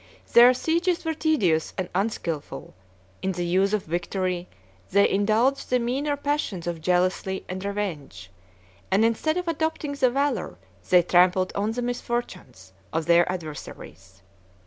[0.33, 2.73] Their sieges were tedious and unskilful:
[3.21, 4.47] in the use of victory,
[4.89, 8.31] they indulged the meaner passions of jealousy and revenge;
[8.89, 10.57] and instead of adopting the valor,
[10.89, 14.23] they trampled on the misfortunes, of their adversaries.